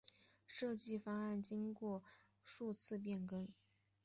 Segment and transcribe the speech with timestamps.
[0.47, 2.01] 设计方案经过
[2.43, 3.47] 数次变更。